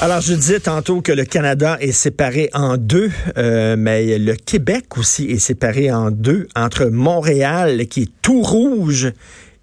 [0.00, 4.98] Alors, je disais tantôt que le Canada est séparé en deux, euh, mais le Québec
[4.98, 9.12] aussi est séparé en deux, entre Montréal, qui est tout rouge,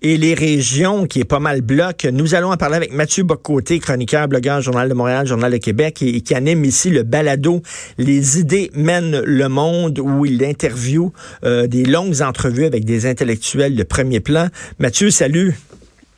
[0.02, 2.08] et les régions, qui est pas mal bloc.
[2.12, 6.02] Nous allons en parler avec Mathieu Bocoté, chroniqueur, blogueur, Journal de Montréal, Journal de Québec,
[6.02, 7.62] et, qui anime ici le balado
[7.98, 11.12] Les idées mènent le monde, où il interviewe
[11.44, 14.48] euh, des longues entrevues avec des intellectuels de premier plan.
[14.80, 15.56] Mathieu, salut.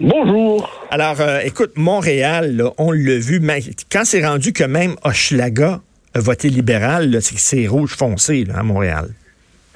[0.06, 0.70] Bonjour.
[0.92, 5.80] Alors, euh, écoute, Montréal, là, on l'a vu, mais quand c'est rendu que même Hochelaga
[6.14, 9.06] a voté libéral, c'est c'est rouge foncé là, à Montréal.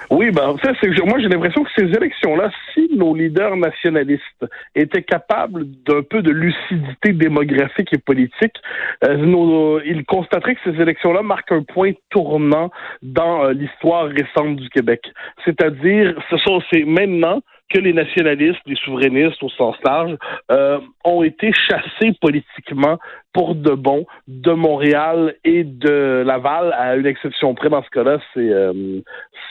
[0.09, 5.01] Oui, ben, ça, c'est, moi, j'ai l'impression que ces élections-là, si nos leaders nationalistes étaient
[5.01, 8.55] capables d'un peu de lucidité démographique et politique,
[9.05, 12.69] euh, nos, ils constateraient que ces élections-là marquent un point tournant
[13.01, 15.01] dans euh, l'histoire récente du Québec.
[15.45, 20.15] C'est-à-dire, ce sont, c'est maintenant que les nationalistes, les souverainistes au sens large,
[20.51, 22.97] euh, ont été chassés politiquement
[23.33, 28.19] pour de bon de Montréal et de Laval, à une exception près dans ce cas-là,
[28.33, 29.01] c'est euh,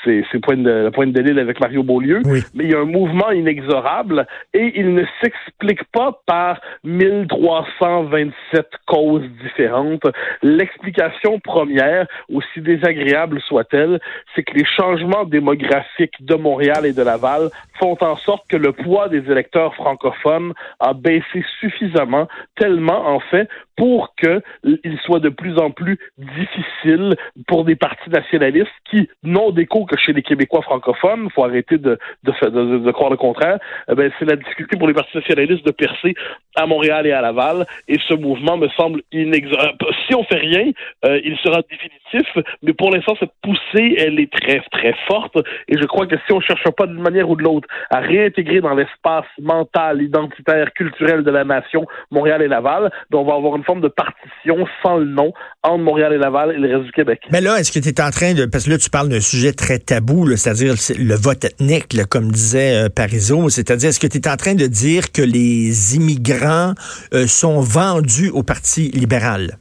[0.04, 2.20] c'est la pointe de l'île avec Mario Beaulieu.
[2.24, 2.40] Oui.
[2.54, 9.28] Mais il y a un mouvement inexorable et il ne s'explique pas par 1327 causes
[9.42, 10.06] différentes.
[10.42, 14.00] L'explication première, aussi désagréable soit-elle,
[14.34, 18.72] c'est que les changements démographiques de Montréal et de Laval font en sorte que le
[18.72, 25.58] poids des électeurs francophones a baissé suffisamment, tellement en fait, pour qu'il soit de plus
[25.58, 27.14] en plus difficile
[27.46, 31.98] pour des partis nationalistes qui n'ont d'écho que chez les Québécois francophones, faut arrêter de,
[32.24, 33.58] de, de, de, croire le contraire,
[33.90, 36.14] eh ben, c'est la difficulté pour les partis nationalistes de percer
[36.56, 39.76] à Montréal et à Laval, et ce mouvement me semble inexorable.
[40.06, 40.70] Si on fait rien,
[41.04, 45.36] euh, il sera définitif, mais pour l'instant, cette poussée, elle est très, très forte,
[45.68, 48.60] et je crois que si on cherche pas d'une manière ou de l'autre à réintégrer
[48.60, 53.56] dans l'espace mental, identitaire, culturel de la nation Montréal et Laval, ben, on va avoir
[53.56, 55.32] une forme de partition sans le nom
[55.62, 57.20] entre Montréal et Laval et le reste du Québec.
[57.32, 58.46] Mais là, est-ce que tu es en train de...
[58.46, 62.84] Parce que là, tu parles d'un sujet très tabou, c'est-à-dire le vote ethnique, comme disait
[62.84, 63.48] euh, Parizeau.
[63.48, 66.74] C'est-à-dire, est-ce que tu es en train de dire que les immigrants
[67.12, 69.58] euh, sont vendus au Parti libéral?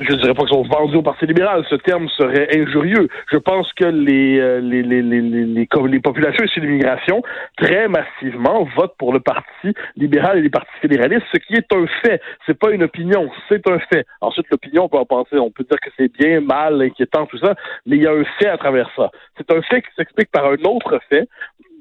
[0.00, 1.64] Je ne dirais pas qu'ils sont vendus au Parti libéral.
[1.68, 3.08] Ce terme serait injurieux.
[3.30, 7.22] Je pense que les, euh, les, les, les, les, les populations issues d'immigration,
[7.56, 11.86] très massivement, votent pour le Parti libéral et les partis fédéralistes, ce qui est un
[12.02, 12.20] fait.
[12.46, 14.06] C'est pas une opinion, c'est un fait.
[14.20, 17.38] Ensuite, l'opinion, on peut en penser, on peut dire que c'est bien, mal, inquiétant, tout
[17.38, 17.54] ça,
[17.86, 19.10] mais il y a un fait à travers ça.
[19.36, 21.28] C'est un fait qui s'explique par un autre fait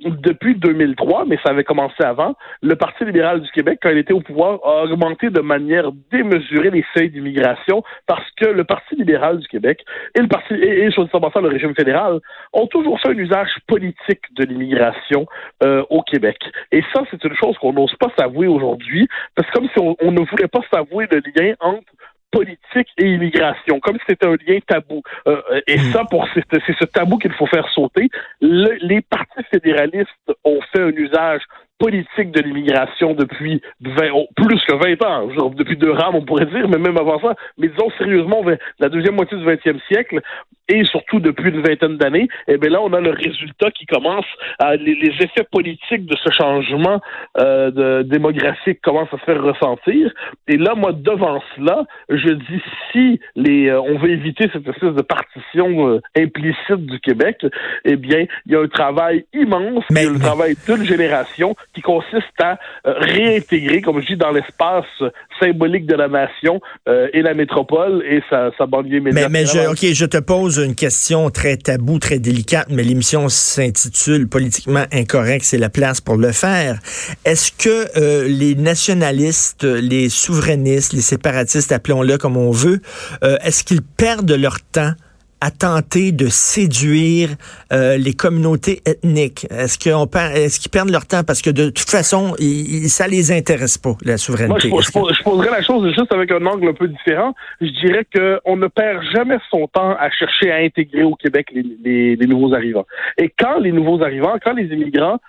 [0.06, 4.14] depuis 2003, mais ça avait commencé avant, le Parti libéral du Québec, quand il était
[4.14, 9.40] au pouvoir, a augmenté de manière démesurée les seuils d'immigration parce que le Parti libéral
[9.40, 9.84] du Québec
[10.16, 12.20] et le Parti et, et sur le régime fédéral
[12.54, 15.26] ont toujours fait un usage politique de l'immigration
[15.64, 16.38] euh, au Québec.
[16.72, 19.96] Et ça, c'est une chose qu'on n'ose pas s'avouer aujourd'hui, parce que comme si on,
[20.02, 21.92] on ne voulait pas s'avouer le lien entre
[22.31, 25.01] politique et immigration, comme si c'était un lien tabou.
[25.28, 25.91] Euh, et hmm.
[25.91, 26.44] ça, pour c'est
[26.79, 28.09] ce tabou qu'il faut faire sauter.
[28.41, 30.09] Le, les partis fédéralistes
[30.44, 31.41] ont fait un usage
[31.79, 33.94] politique de l'immigration depuis 20,
[34.35, 37.35] plus que 20 ans, genre, depuis deux rames, on pourrait dire, mais même avant ça.
[37.57, 38.44] Mais disons sérieusement,
[38.79, 40.19] la deuxième moitié du 20e siècle,
[40.69, 43.85] et surtout depuis une vingtaine d'années, et eh bien là, on a le résultat qui
[43.85, 44.25] commence,
[44.59, 47.01] à, les, les effets politiques de ce changement
[47.40, 50.11] euh, de, démographique commencent à se faire ressentir.
[50.47, 52.61] Et là, moi, devant cela, je dis
[52.91, 57.46] si les, euh, on veut éviter cette espèce de partition euh, implicite du Québec,
[57.85, 62.25] eh bien, il y a un travail immense, mais, le travail d'une génération qui consiste
[62.40, 64.85] à euh, réintégrer, comme je dis, dans l'espace
[65.40, 69.29] symbolique de la nation euh, et la métropole et sa, sa banlieue immédiate.
[69.29, 73.29] Mais, mais je, OK, je te pose une question très taboue, très délicate, mais l'émission
[73.29, 76.79] s'intitule Politiquement incorrect, c'est la place pour le faire.
[77.26, 82.82] Est-ce que euh, les nationalistes, les souverainistes, les séparatistes, appelons-le comme on veut,
[83.22, 84.94] est-ce qu'ils perdent leur temps
[85.41, 87.30] à tenter de séduire
[87.72, 89.47] euh, les communautés ethniques?
[89.50, 90.06] Est-ce qu'on
[90.36, 91.24] est-ce qu'ils perdent leur temps?
[91.26, 94.70] Parce que de toute façon, ils, ça les intéresse pas la souveraineté?
[94.70, 97.34] Moi, je, je, poserais la chose juste avec un angle un peu différent.
[97.62, 101.64] Je dirais qu'on ne perd jamais son temps à chercher à intégrer au Québec les,
[101.84, 102.85] les, les nouveaux arrivants.
[103.18, 105.20] Et quand les nouveaux arrivants, quand les immigrants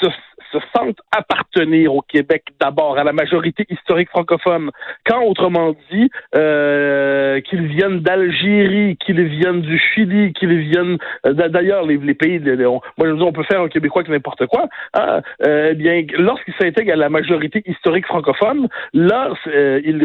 [0.00, 0.08] se
[0.52, 4.70] se sentent appartenir au Québec d'abord, à la majorité historique francophone.
[5.06, 12.14] Quand, autrement dit, euh, qu'ils viennent d'Algérie, qu'ils viennent du Chili, qu'ils viennent d'ailleurs les,
[12.14, 12.40] pays.
[12.40, 14.68] Moi, je on peut faire un Québécois que n'importe quoi.
[14.94, 20.02] Hein, eh bien, lorsqu'ils s'intègrent à la majorité historique francophone, là, ils,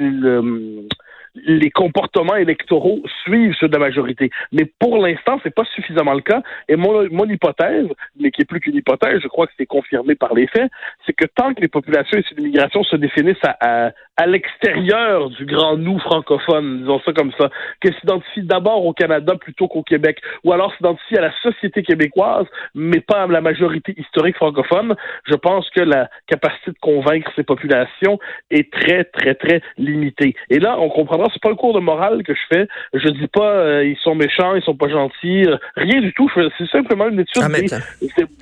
[0.00, 0.88] ils,
[1.34, 4.30] les comportements électoraux suivent ceux de la majorité.
[4.52, 6.42] Mais pour l'instant, c'est pas suffisamment le cas.
[6.68, 7.86] Et mon, hypothèse,
[8.18, 10.70] mais qui est plus qu'une hypothèse, je crois que c'est confirmé par les faits,
[11.06, 13.90] c'est que tant que les populations issues de l'immigration se définissent à, à,
[14.26, 17.50] l'extérieur du grand nous francophone, disons ça comme ça,
[17.80, 22.46] qu'elles s'identifient d'abord au Canada plutôt qu'au Québec, ou alors s'identifient à la société québécoise,
[22.74, 24.94] mais pas à la majorité historique francophone,
[25.26, 28.18] je pense que la capacité de convaincre ces populations
[28.50, 30.34] est très, très, très limitée.
[30.48, 32.68] Et là, on comprend c'est pas un cours de morale que je fais.
[32.94, 36.30] Je dis pas euh, ils sont méchants, ils sont pas gentils, euh, rien du tout.
[36.58, 37.42] C'est simplement une étude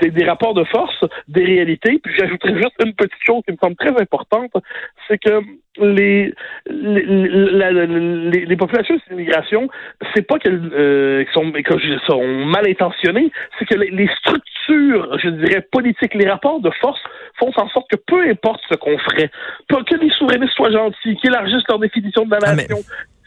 [0.00, 1.98] des, des, rapports de force, des réalités.
[2.02, 4.52] Puis j'ajouterais juste une petite chose qui me semble très importante,
[5.06, 5.40] c'est que
[5.80, 6.34] les
[6.66, 9.69] les, les, les populations d'immigration,
[10.14, 11.52] c'est pas qu'elles euh, sont,
[12.06, 17.00] sont mal intentionnées, c'est que les, structures, je dirais, politiques, les rapports de force
[17.38, 19.30] font en sorte que peu importe ce qu'on ferait,
[19.69, 22.78] que les souverainistes soient gentils, qu'ils élargissent leur définition de la ah, nation,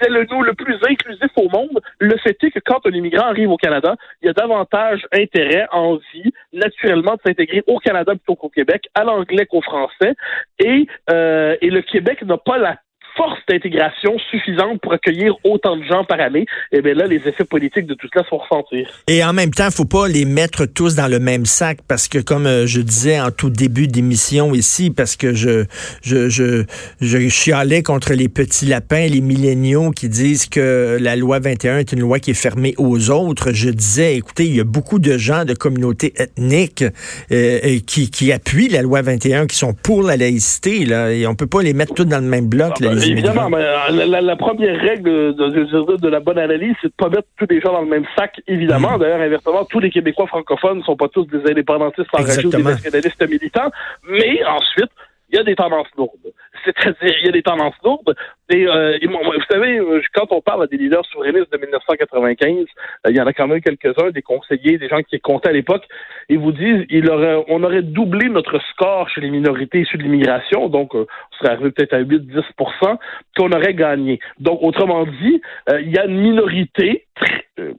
[0.09, 3.57] nous le plus inclusif au monde, le fait est que quand un immigrant arrive au
[3.57, 8.87] Canada, il y a davantage intérêt, envie, naturellement, de s'intégrer au Canada plutôt qu'au Québec,
[8.95, 10.15] à l'anglais qu'au français,
[10.59, 12.77] et, euh, et le Québec n'a pas la
[13.15, 17.43] force d'intégration suffisante pour accueillir autant de gens par année, eh bien là, les effets
[17.43, 18.89] politiques de tout cela sont ressentir.
[19.07, 22.19] Et en même temps, faut pas les mettre tous dans le même sac parce que,
[22.19, 25.65] comme euh, je disais en tout début d'émission ici, parce que je,
[26.01, 26.63] je, je,
[26.99, 31.91] je chialais contre les petits lapins, les milléniaux qui disent que la loi 21 est
[31.91, 33.51] une loi qui est fermée aux autres.
[33.51, 36.83] Je disais, écoutez, il y a beaucoup de gens de communautés ethniques
[37.31, 41.35] euh, qui, qui appuient la loi 21, qui sont pour la laïcité, là, et on
[41.35, 42.73] peut pas les mettre tous dans le même bloc.
[42.81, 47.09] Ah, Évidemment, mais euh, la, première règle de, de, la bonne analyse, c'est de pas
[47.09, 48.97] mettre tous les gens dans le même sac, évidemment.
[48.97, 48.99] Mm.
[48.99, 52.63] D'ailleurs, inversement, tous les Québécois francophones ne sont pas tous des indépendantistes enragés ou des
[52.63, 53.71] nationalistes militants.
[54.09, 54.91] Mais ensuite,
[55.31, 56.33] il y a des tendances lourdes.
[56.65, 58.15] C'est-à-dire, il y a des tendances lourdes.
[58.49, 59.79] Et, euh, vous savez,
[60.13, 62.65] quand on parle des leaders souverainistes de 1995,
[63.07, 65.53] euh, il y en a quand même quelques-uns, des conseillers, des gens qui comptaient à
[65.53, 65.83] l'époque,
[66.29, 70.03] ils vous disent il aurait, on aurait doublé notre score chez les minorités issues de
[70.03, 72.97] l'immigration, donc euh, on serait arrivé peut-être à 8-10%
[73.37, 74.19] qu'on aurait gagné.
[74.39, 75.41] Donc, autrement dit,
[75.79, 77.05] il y a une minorité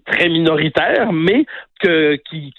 [0.07, 1.45] très minoritaire, mais
[1.83, 2.53] qui,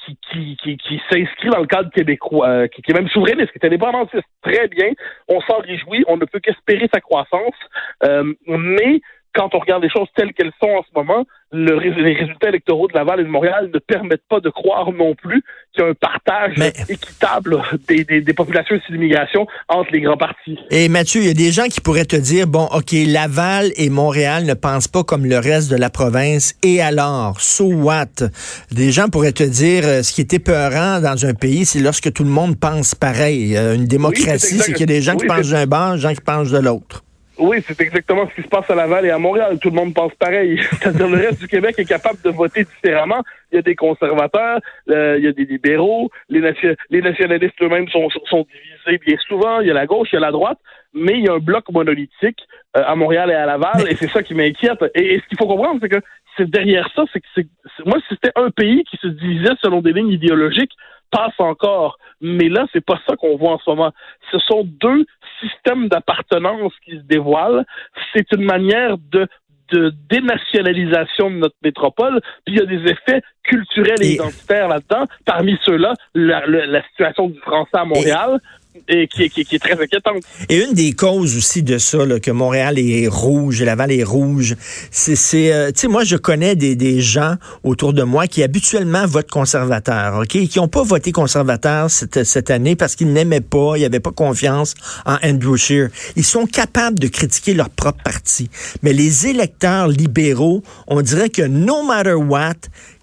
[1.11, 4.23] s'inscrit dans le cadre québécois, qui, qui, est même souverainiste, qui est indépendantiste.
[4.41, 4.89] Très bien,
[5.27, 7.55] on s'en réjouit, on ne peut qu'espérer sa croissance.
[8.03, 9.01] Euh, mais
[9.33, 12.87] quand on regarde les choses telles qu'elles sont en ce moment, le, les résultats électoraux
[12.87, 15.89] de Laval et de Montréal ne permettent pas de croire non plus qu'il y a
[15.89, 16.55] un partage
[16.89, 20.57] équitable des, des, des populations et d'immigration entre les grands partis.
[20.71, 23.89] Et Mathieu, il y a des gens qui pourraient te dire, bon, OK, Laval et
[23.89, 28.29] Montréal ne pensent pas comme le reste de la province, et alors, so what?
[28.71, 32.11] Des gens pourraient te dire, euh, ce qui est épeurant dans un pays, c'est lorsque
[32.13, 33.55] tout le monde pense pareil.
[33.55, 36.13] Euh, une démocratie, c'est qu'il y a des gens qui pensent d'un bord, des gens
[36.13, 37.03] qui pensent de l'autre.
[37.43, 39.59] Oui, c'est exactement ce qui se passe à Laval et à Montréal.
[39.59, 40.61] Tout le monde pense pareil.
[40.71, 43.21] C'est-à-dire le reste du Québec est capable de voter différemment.
[43.51, 46.41] Il y a des conservateurs, euh, il y a des libéraux, les,
[46.89, 48.47] les nationalistes eux-mêmes sont, sont
[48.85, 49.59] divisés bien souvent.
[49.59, 50.57] Il y a la gauche, il y a la droite,
[50.93, 52.39] mais il y a un bloc monolithique
[52.77, 54.79] euh, à Montréal et à Laval, et c'est ça qui m'inquiète.
[54.95, 56.01] Et, ce qu'il faut comprendre, c'est que
[56.37, 57.45] c'est derrière ça, c'est que c'est
[57.85, 60.71] moi, si c'était un pays qui se divisait selon des lignes idéologiques,
[61.13, 61.97] passe encore.
[62.21, 63.91] Mais là, c'est pas ça qu'on voit en ce moment.
[64.31, 65.05] Ce sont deux
[65.41, 67.65] système d'appartenance qui se dévoile.
[68.13, 69.27] C'est une manière de
[69.71, 75.07] de dénationalisation de notre métropole, puis il y a des effets culturels et, identitaires là-dedans.
[75.25, 78.39] Parmi ceux-là, la, la, situation du français à Montréal,
[78.87, 80.23] et qui, est très inquiétante.
[80.49, 84.55] Et une des causes aussi de ça, que Montréal est rouge, Laval est rouge,
[84.91, 89.05] c'est, euh, tu sais, moi je connais des, des, gens autour de moi qui habituellement
[89.05, 93.41] votent conservateur, ok, et qui n'ont pas voté conservateur cette, cette année parce qu'ils n'aimaient
[93.41, 94.73] pas, ils n'avaient pas confiance
[95.05, 95.89] en Andrew Scheer.
[96.15, 98.49] Ils sont capables de critiquer leur propre parti,
[98.81, 102.53] mais les électeurs libéraux, on dirait que no matter what,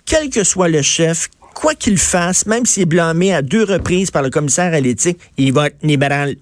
[0.04, 1.28] quel que soit le chef,
[1.60, 5.18] quoi qu'il fasse, même s'il est blâmé à deux reprises par le commissaire à l'éthique,
[5.36, 6.34] il va être libéral.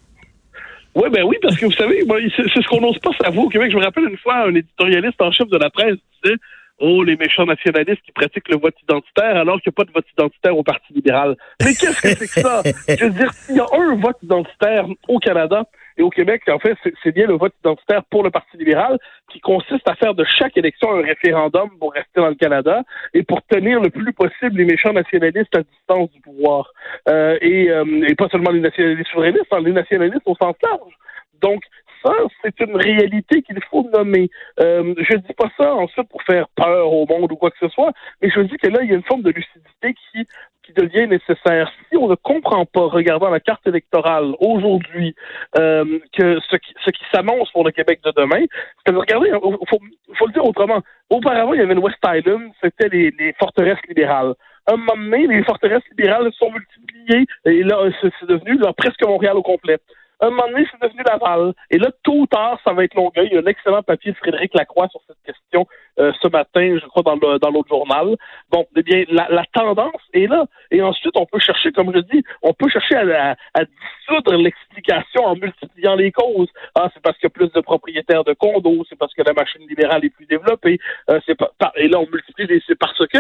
[0.95, 2.05] Oui, ben oui, parce que vous savez,
[2.37, 3.71] c'est ce qu'on n'ose pas savoir au Québec.
[3.71, 6.37] Je me rappelle une fois, un éditorialiste en chef de la presse disait
[6.81, 9.93] Oh, les méchants nationalistes qui pratiquent le vote identitaire alors qu'il n'y a pas de
[9.93, 11.37] vote identitaire au Parti libéral.
[11.61, 12.63] Mais qu'est-ce que c'est que ça?
[12.89, 15.65] Je veux dire, s'il y a un vote identitaire au Canada,
[15.99, 18.99] et au Québec, en fait, c'est bien le vote identitaire pour le Parti libéral
[19.31, 22.83] qui consiste à faire de chaque élection un référendum pour rester dans le Canada
[23.15, 26.73] et pour tenir le plus possible les méchants nationalistes à distance du pouvoir.
[27.09, 30.95] Euh, et, euh, et, pas seulement les nationalistes souverainistes, hein, les nationalistes au sens large.
[31.43, 31.63] Donc,
[32.05, 32.13] ça,
[32.43, 34.31] c'est une réalité qu'il faut nommer.
[34.61, 37.69] Euh, je dis pas ça ensuite pour faire peur au monde ou quoi que ce
[37.69, 40.29] soit, mais je dis que là, il y a une forme de lucidité qui
[40.69, 41.71] qui devient nécessaire.
[41.89, 45.15] Si on ne comprend pas, regardant la carte électorale aujourd'hui,
[45.59, 48.45] euh, que ce qui, ce qui s'annonce pour le Québec de demain,
[48.85, 49.79] c'est que regardez, il faut,
[50.15, 50.83] faut, le dire autrement.
[51.11, 54.35] Auparavant, il y avait le West Island, c'était les, forteresses libérales
[54.71, 59.43] un moment donné, les forteresses libérales sont multipliées et là, c'est devenu presque Montréal au
[59.43, 59.79] complet.
[60.21, 61.55] Un moment donné, c'est devenu Laval.
[61.71, 63.29] Et là, tôt ou tard, ça va être Longueuil.
[63.31, 65.67] Il y a un excellent papier de Frédéric Lacroix sur cette question
[65.99, 68.17] euh, ce matin, je crois, dans le dans l'autre journal.
[68.51, 70.45] Bon, eh bien, la, la, tendance est là.
[70.71, 75.25] Et ensuite, on peut chercher, comme je dis, on peut chercher à, à, dissoudre l'explication
[75.25, 76.49] en multipliant les causes.
[76.75, 79.33] Ah, c'est parce qu'il y a plus de propriétaires de condos, c'est parce que la
[79.33, 80.79] machine libérale est plus développée.
[81.11, 81.37] Euh, c'est
[81.77, 83.19] et là, on multiplie, c'est parce que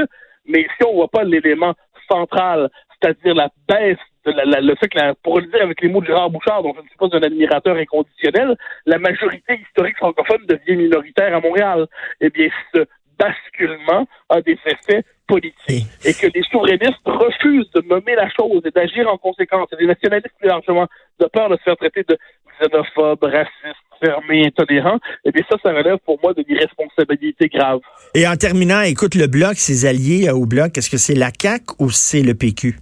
[0.49, 1.75] mais si on voit pas l'élément
[2.11, 5.89] central, c'est-à-dire la baisse, de la, le fait que, la, pour le dire avec les
[5.89, 9.97] mots de Gérard Bouchard, dont je ne suis pas un admirateur inconditionnel, la majorité historique
[9.97, 11.87] francophone devient minoritaire à Montréal.
[12.21, 12.85] Eh bien, ce
[13.19, 15.87] basculement a des effets politiques.
[16.05, 19.69] Et que les souverainistes refusent de nommer la chose et d'agir en conséquence.
[19.73, 20.87] Et les nationalistes, plus largement,
[21.21, 22.17] de peur de se faire traiter de
[22.61, 27.81] xénophobes, racistes, fermé, intolérant, eh bien ça, ça relève pour moi de l'irresponsabilité grave.
[28.15, 31.75] Et en terminant, écoute, le Bloc, ses alliés au Bloc, est-ce que c'est la CAQ
[31.79, 32.77] ou c'est le PQ?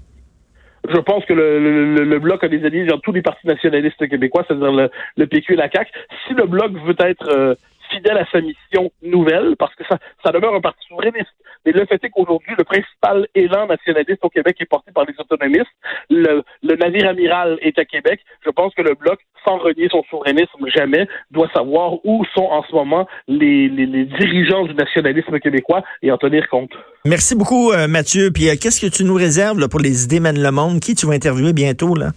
[0.88, 4.72] Je pense que le, Bloc a des alliés dans tous les partis nationalistes québécois, c'est-à-dire
[4.72, 5.90] le, le, PQ et la CAQ.
[6.26, 7.54] Si le Bloc veut être euh,
[7.96, 11.32] fidèle à sa mission nouvelle, parce que ça, ça demeure un parti souverainiste.
[11.64, 15.14] Mais le fait est qu'aujourd'hui, le principal élan nationaliste au Québec est porté par les
[15.18, 15.66] autonomistes.
[16.10, 18.20] Le, le navire amiral est à Québec.
[18.44, 22.62] Je pense que le Bloc, sans renier son souverainisme jamais, doit savoir où sont en
[22.62, 26.70] ce moment les, les, dirigeants du nationalisme québécois et en tenir compte.
[27.04, 28.30] Merci beaucoup, euh, Mathieu.
[28.32, 30.80] Puis euh, qu'est-ce que tu nous réserves pour les idées mènent le monde?
[30.80, 32.10] Qui tu vas interviewer bientôt, là?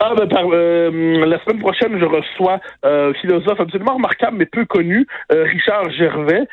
[0.00, 4.46] Ah, ben, par, euh, la semaine prochaine, je reçois euh, un philosophe absolument remarquable, mais
[4.46, 6.46] peu connu, euh, Richard Gervais,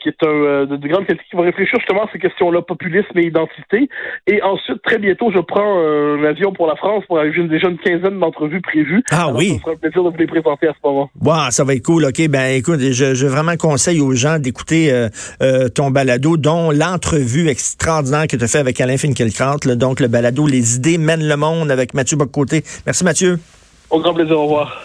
[0.00, 3.16] qui est un de, de grande qualité, qui va réfléchir justement à ces questions-là, populisme
[3.16, 3.88] et identité.
[4.26, 7.78] Et ensuite, très bientôt, je prends un avion pour la France pour aller déjà une
[7.78, 9.02] quinzaine d'entrevues prévues.
[9.12, 9.54] Ah oui.
[9.54, 11.10] Ça sera un plaisir de vous les présenter à ce moment.
[11.20, 12.04] Wow, ça va être cool.
[12.04, 14.90] OK, ben écoute, je, je vraiment conseille aux gens d'écouter
[15.74, 20.46] ton balado, dont l'entrevue extraordinaire que tu as fait avec Alain Finkielkraut, donc le balado
[20.46, 22.62] Les idées mènent le monde avec Mathieu Bocoté.
[22.88, 23.38] Merci Mathieu.
[23.90, 24.80] Au grand plaisir, au revoir.